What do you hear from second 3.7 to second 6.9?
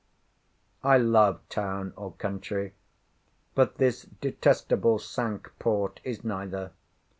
this detestable Cinque Port is neither.